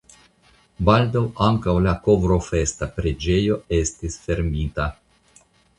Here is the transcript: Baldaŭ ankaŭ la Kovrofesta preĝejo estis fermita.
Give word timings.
Baldaŭ 0.89 1.21
ankaŭ 1.47 1.75
la 1.89 1.93
Kovrofesta 2.07 2.91
preĝejo 2.97 3.61
estis 3.83 4.21
fermita. 4.27 4.93